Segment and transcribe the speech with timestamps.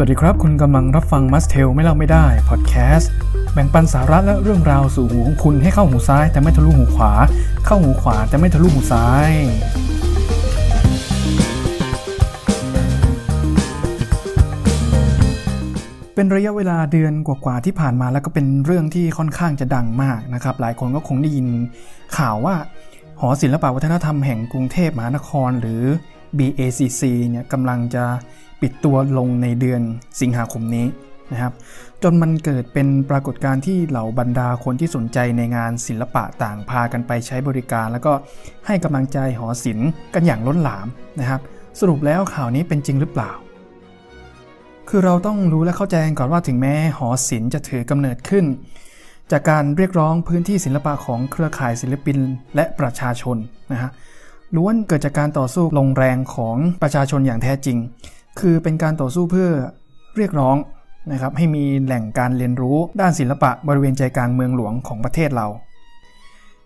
[0.00, 3.12] สวัสดีครับ คุณกำลังรับฟังมัสเทลไม่เล่าไม่ได้พอดแคสต์
[3.52, 7.12] แบ่งปันสาระและเรื่องราวสู่หูของคุณให้เข้าหูซ้าย แต่ไม่ทะลุหูขวา
[7.66, 9.30] เข้าหูขวาแต่ไม่ทะลุหูซ้าย
[16.14, 21.46] เป็นระยะเวลาเดือนกว่าๆที่ผ่านมาแล้วก็เป็นเรื่องที่ค่อนข้างจะดังมากนะครับ หลายคนก็คงได้ยิน
[22.16, 22.54] ข่าวว่า
[23.20, 25.84] หอศิลปวัฒนธรรมแห่งกรุงเทพมหานคร หรือ
[26.38, 28.04] BACC เนี่ยกำลังจะ
[28.62, 29.82] ปิดตัวลงในเดือน
[30.20, 30.86] สิงหาคมนี้
[31.32, 31.52] นะครับ
[32.02, 38.12] จนมันเกิดเป็นปรากฏการณ์ที่เหล่าบรรดาคนที่สนใจในงานศิลปะต่างพากันไปใช้บริการ แล้วก็
[38.66, 40.86] ให้กำลังใจหอศิลป์กันอย่างล้นหลาม
[41.20, 41.40] นะครับ
[41.80, 43.32] สรุปแล้วข่าวนี้เป็นจริงหรือเปล่า
[44.88, 48.44] คือเราต้องรู้และเข้าใจกันก่อนว่าถึงแม้หอศิลป์จะถือกำเนิดขึ้น
[49.32, 52.18] จากการเรียกร้องพื้นที่ศิลปะของเครือข่ายศิลปิน
[52.54, 53.36] และประชาชน
[53.72, 53.90] นะฮะ
[54.56, 57.78] ล้วนเกิดจากการต่อสู้ลงแรงของประชาชนอย่างแท้จริง
[58.40, 59.48] คือเป็นการต่อสู้เพื่อ
[60.16, 60.56] เรียกร้อง
[61.12, 65.46] นะครับให้มีแหล่งการเรียนรู้ด้านศิลปะบริเวณใจกลางเมืองหลวงของประเทศเรา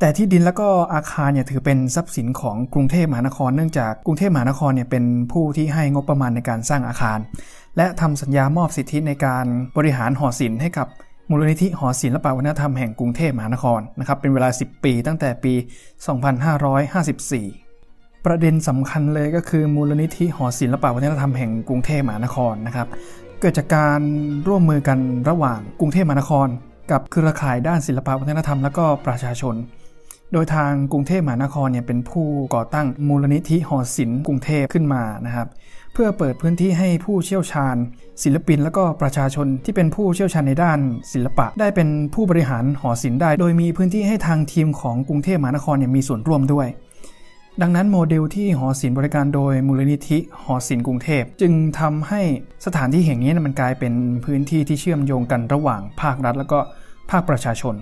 [0.00, 7.18] แต่ที่ดินแล้วก็อาคารเนี่ยถือเป็นทรัพย์สินของกรุงเทพมหานคร เนื่องจากกรุงเทพมหานครเนี่ยเป็นผู้ที่ให้งบประมาณในการสร้างอาคาร
[7.76, 9.46] และทำสัญญามอบสิทธิในการ
[9.76, 10.86] บริหารหอศิลป์ให้กับ
[11.30, 15.54] มูลนิธิหอศิลปวัฒนธรรมแห่งกรุงเทพมหานครนะครับเป็นเวลา 10 ปีตั้งแต่ปี
[16.16, 17.65] 2554
[18.26, 22.88] ประเด็นสำคัญเลยก็คือมูลนิธิหอศิลปวัฒนธรรมแห่งกรุงเทพมหานครนะครับ
[23.40, 24.00] เกิดจากการ
[24.48, 26.48] ร่วมมือกันระหว่างกรุงเทพมหานคร
[26.90, 29.54] กับเครือข่ายด้านศิลปวัฒนธรรมและก็ประชาชน
[30.32, 35.48] โดยทางกรุงเทพมหานครเนี่ยเป็นผู้ก่อตั้งมูลนิธิหอศิลป์กรุงเทพขึ้นมานะครับ
[35.92, 37.76] เพื่อเปิดพื้นที่ให้ผู้เชี่ยวชาญ
[38.22, 40.78] ศิลปินและก็ประชาชนที่เป็นผู้เชี่ยวชาญในด้าน
[41.12, 46.68] ศิลปะ ได้เป็นผู้บริหารหอศิลป์ได้ โดยมีพื้นที่ให้ทางทีมของกรุงเทพมหานครเนี่ยมีส่วนร่วมด้วย
[47.62, 52.22] ดังนั้นโมเดลที่หอศิลป์บริการโดยมูลนิธิหอศิลป์กรุงเทพ จึงทำให้
[52.66, 53.92] สถานที่แห่งนี้มันกลายเป็น
[54.24, 56.58] พื้นที่ที่เชื่อมโยงกันระหว่างภาครัฐ และก็
[57.10, 57.74] ภาคประชาชน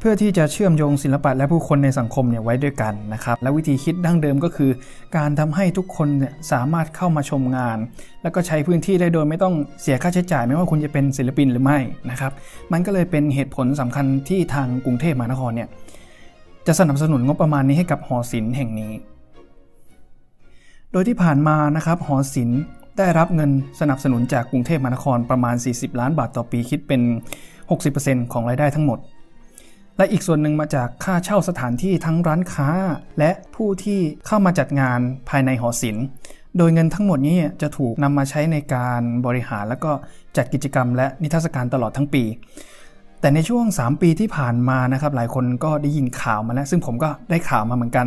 [0.00, 4.70] เพื่อที่จะเชื่อมโยงศิลปะและผู้คนในสังคมเนี่ยไว้ด้วยกันนะครับและวิธีคิดดั้งเดิมก็คือ
[5.16, 7.78] การทำให้ทุกคนเนี่ยสามารถเข้ามาชมงาน
[8.22, 11.78] แล้วก็ใช้พื้นที่ได้โดยไม่ต้องเสียค่าใช้จ่าย ไม่ว่าคุณจะเป็นศิลปินหรือไม่
[12.10, 12.32] นะครับ
[12.72, 15.68] มันก็เลยเป็นเหตุผลสำคัญที่ทางกรุงเทพมหานครเนี่ย
[16.70, 18.92] จะสนับสนุนงบประมาณนี้ให้กับหอศิลป์แห่งนี้
[20.92, 22.60] โดยที่ผ่านมานะครับหอศิลป์
[22.98, 27.00] ได้รับเงินสนับสนุนจากกรุงเทพมหานครประมาณ 40 ล้านบาทต่อปีคิดเป็น
[27.66, 28.98] 60%ของรายได้ทั้งหมด
[29.96, 32.68] และอีกส่วนหนึ่งมาจากค่าเช่าสถานที่ทั้งร้านค้า
[33.18, 36.04] และผู้ที่เข้ามาจัดงานภายในหอศิลป์
[36.58, 39.92] โดยเงินทั้งหมดนี้จะถูกนำมาใช้ในการบริหารและก็
[40.36, 42.24] จัดกิจกรรมและนิทรรศการตลอดทั้งปี
[43.20, 48.06] แต่ในช่วง 3 ปีที่ผ่านมานะครับหลายคนก็ได้ยินข่าวมาแล้ว ซึ่งผมก็ได้ข่าวมาเหมือนกัน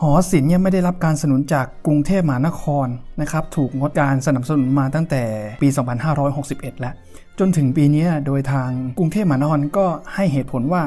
[0.00, 2.86] หอศิลป์เนี่ยไม่ได้รับการสนับสนุนจากกรุงเทพมหานคร
[3.20, 5.22] นะครับถูกงดการสนับสนุนมาตั้งแต่
[5.62, 5.68] ปี
[6.24, 6.94] 2561 แล้ว
[7.38, 10.82] จนถึงปีนี้โดยทางกรุงเทพมหานครก็ให้เหตุผลว่า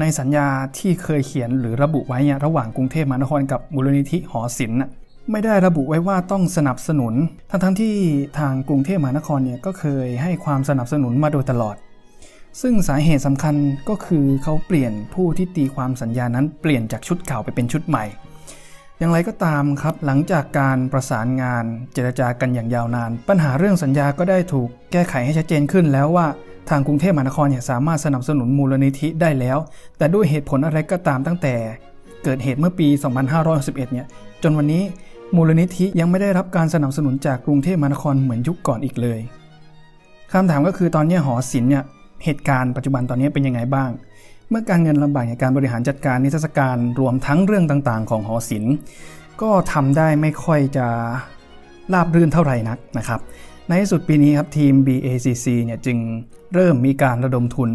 [0.00, 0.46] ในสัญญา
[0.78, 4.78] ที่เคยเขียนหรือระบุไว้เนี่ยระหว่างกรุงเทพมหานครกับมูลนิธิหอศิลป์
[5.30, 7.14] ไม่ได้ระบุไว้ว่าต้องสนับสนุน
[7.50, 7.94] ทั้งทั้งๆที่
[8.38, 11.76] ทางกรุงเทพมหานครเนี่ยก็เคยให้ความสนับสนุนมาโดยตลอด
[12.60, 13.54] ซึ่งสาเหตุสำคัญ
[13.88, 18.04] ก็คือเขาเปลี่ยนผู้ที่ตีความสัญญานั้นเปลี่ยนจากชุดเก่าไปเป็นชุดใหม่
[18.98, 26.26] อย่างไรก็ตามครับ หลังจากการประสานงานเจรจากันอย่างยาวนาน ปัญหาเรื่องสัญญาก็ได้ถูกแก้ไขให้ชัดเจนขึ้นแล้วว่า
[26.70, 29.58] ทางกรุงเทพมหานครเนี่ยสามารถสนับสนุนมูลนิธิได้แล้ว
[29.98, 31.54] แต่ด้วยเหตุผลอะไรก็ตามตั้งแต่
[32.24, 32.88] เกิดเหตุเมื่อปี
[33.40, 34.06] 2561เนี่ย
[34.42, 34.82] จนวันนี้
[35.36, 39.20] มูลนิธิยังไม่ได้รับการสนับสนุนจากกรุงเทพมหานครเหมือนยุคก่อนอีกเลย
[40.32, 41.84] คำถามก็คือตอนนี้หอศิลป์เนี่ย
[42.24, 43.90] เหตุการณ์ปัจจุบันตอนนี้เป็นยังไงบ้าง
[44.50, 48.74] เมื่อการเงินลำบากในการบริหารจัดการนิทรรศการรวมทั้งเรื่องต่างๆ ของหอศิลป์
[49.42, 50.86] ก็ทำได้ไม่ค่อยจะ
[51.92, 53.20] ราบรื่นเท่าไหร่นักนะครับ
[53.68, 55.98] ในที่สุดปีนี้ครับทีม BACC เนี่ยจึง
[56.54, 57.70] เริ่มมีการระดมทุน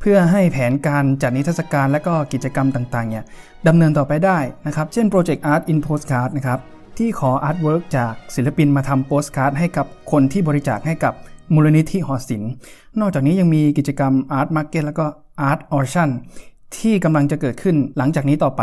[0.00, 3.24] เพื่อให้แผนการจัดนิทรรศการและก็กิจกรรมต่างๆเนี่ย
[3.68, 6.60] ดำเนินต่อไปได้นะครับ เช่น Project Art in Postcard นะครับ
[6.98, 11.14] ที่ขอ artwork จากศิลปินมาทำโปสการ์ดให้กับคนที่บริจาคให้กับ
[11.54, 12.50] มูลนิธิหอศิลป์
[13.00, 15.06] นอกจากนี้ยังมีกิจกรรม Art Market แล้วก็
[15.48, 16.10] Art Auction
[16.78, 18.62] ที่กำลังจะเกิดขึ้นหลังจากนี้ต่อไป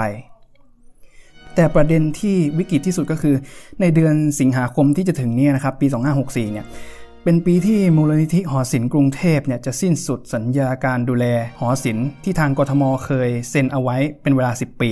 [1.55, 3.35] แต่ประเด็นที่วิกฤตที่สุดก็คือ
[3.81, 5.87] ในเดือนสิงหาคมที่จะถึงนี้นะครับปี
[6.19, 6.65] 2564 เนี่ย
[7.23, 11.25] เป็นปีที่มูลนิธิหอศิลป์กรุงเทพเนี่ยจะสิ้นสุดสัญญาการดูแล
[11.59, 14.91] หอศิลป์ที่ทางกทมเคยเซ็นเอาไว้เป็นเวลา 10 ปี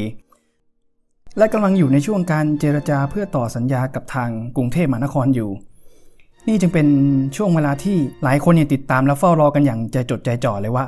[1.38, 5.50] และกำลังอยู่ในช่วงการเจรจาเพื่อต่อสัญญากับทางกรุงเทพมหานครอยู่
[6.48, 6.88] นี่จึงเป็น
[7.36, 10.86] ช่วงเวลาที่หลายคนเนี่ยติดตามและเฝ้ารอกันอย่างใจจดใจจ่อเลยว่า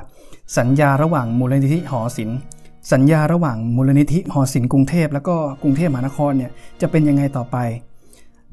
[0.58, 2.38] สัญญาระหว่างมูลนิธิหอศิลป์
[2.92, 6.52] สัญญาระหว่างมูลนิธิหอศิลป์กรุงเทพ แล้วก็กรุงเทพมหานครเนี่ย
[6.82, 7.58] จะเป็นยังไงต่อไป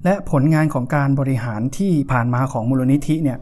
[0.05, 3.39] และผลงานของการบริหารที่ผ่านมาของมูลนิธิเนี่ย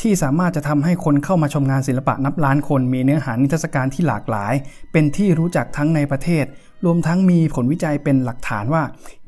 [0.00, 4.52] ที่สามารถจะทำให้คนเข้ามาชมงานศิลปะนับล้านคน มีเนื้อหานิทรรศการที่หลากหลาย
[4.92, 6.44] เป็นที่รู้จักทั้งในประเทศ
[6.84, 8.82] รวมทั้งมีผลวิจัยเป็นหลักฐานว่า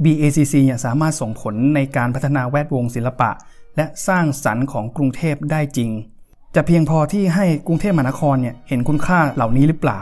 [0.04, 3.30] BACC เนี่ยสามารถส่งผลในการพัฒนาแวดวงศิลปะ
[3.76, 5.90] และสร้างสรรค์ของกรุงเทพได้จริง
[6.54, 10.00] จะเพียงพอที่ให้กรุงเทพมหานครเนี่ยเห็นคุณค่าเหล่านี้หรือเปล่า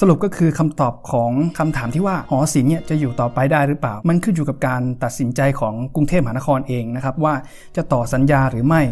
[0.00, 7.34] สรุปก็คือคำตอบของคำถามที่ว่าหอศิลป์เนี่ยจะอยู่ต่อไปได้หรือเปล่า มันขึ้นอยู่กับการตัดสินใจของกรุงเทพมหานครเองนะครับว่า
[7.76, 8.82] จะต่อสัญญาหรือไม่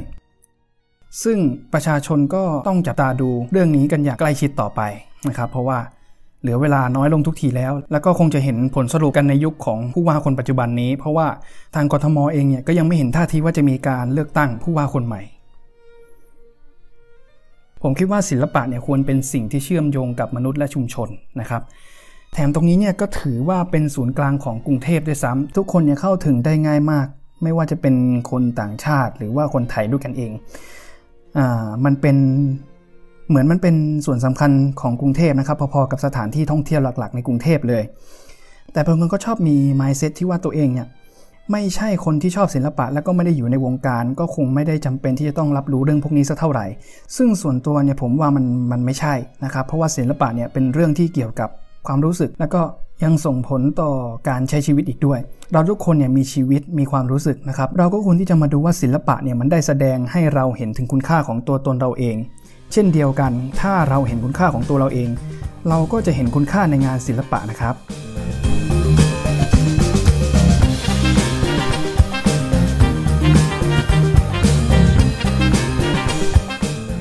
[1.25, 1.39] ซึ่ง
[1.73, 4.81] ประชาชนก็ต้องจับตาดูเรื่องนี้กันอย่างใกล้ชิดต่อไป
[5.29, 5.79] นะครับ เพราะว่า
[6.41, 11.27] เหลือเวลาน้อยลงทุกทีแล้ว แล้วก็คงจะเห็นผลสรุปกันในยุคของผู้ว่าคนปัจจุบันนี้ เพราะว่า
[11.75, 15.23] ทางกทมเองเนี่ยก็ยังไม่เห็นท่าทีว่าจะมีการเลือกตั้งผู้ว่าคนใหม่
[17.83, 21.09] ผมคิดว่าศิลปะเนี่ยควรเป็นสิ่งที่เชื่อมโยงกับมนุษย์และชุมชน
[21.41, 21.63] นะครับ
[22.33, 27.07] แถมตรงนี้เนี่ยก็ถือว่าเป็นศูนย์กลางของกรุงเทพด้วยซ้ำทุกคนเนี่ยเข้าถึงได้ง่ายมาก
[27.43, 27.95] ไม่ว่าจะเป็น
[28.31, 30.33] คนต่างชาติ หรือว่าคนไทยด้วยกันเอง
[31.39, 32.17] อ่ามันเป็น
[33.31, 34.51] เหมือนมันเป็นส่วนสำคัญ
[34.81, 37.83] ของกรุงเทพนะครับ พอๆกับสถานที่ท่องเที่ยวหลักๆ ในกรุงเทพเลย
[38.73, 40.89] แต่บางคนก็ชอบมี mindset ที่ว่าตัวเองเนี่ย
[41.53, 46.67] ไม่ใช่คนที่ชอบศิลปะ แล้วก็ไม่ได้อยู่ในวงการ ก็คงไม่ได้จำเป็นที่จะต้องรับรู้เรื่องพวกนี้สักเท่าไหร่
[47.17, 51.49] ซึ่งส่วนตัวเนี่ยผมว่ามันมันไม่ใช่นะครับ เพราะว่าศิลปะเนี่ยเป็นเรื่องที่เกี่ยวกับ
[51.87, 52.63] ความรู้สึก แล้วก็
[53.05, 53.91] ยังส่งผลต่อ
[54.29, 55.19] การใช้ชีวิตอีกด้วย
[55.53, 62.17] เราทุกคนเนี่ยมีชีวิตมีความรู้สึกนะครับ เราก็ควรที่จะมาดูว่าศิลปะเนี่ยมันได้แสดงให้เราเห็นถึงคุณค่าของตัวตนเราเอง
[62.73, 65.11] เช่นเดียวกัน ถ้าเราเห็นคุณค่าของตัวเราเอง
[65.69, 67.75] เราก็จะเห็นคุณค่าในงานศิลปะนะครับ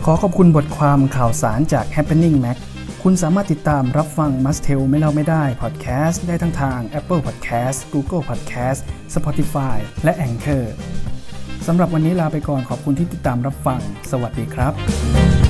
[0.05, 2.57] ขอขอบคุณบทความข่าวสารจาก Happening Mac
[3.03, 8.79] คุณสามารถติดตามรับฟัง Must Tell ไม่เล่าไม่ได้ Podcast ได้ทั้งทาง Apple Podcast Google Podcast
[9.15, 10.65] Spotify และ Anchor
[11.67, 13.79] สำหรับวันนี้ลาไปก่อนขอบคุณที่ติดตามรับฟัง
[14.11, 15.48] สวัสดีครับ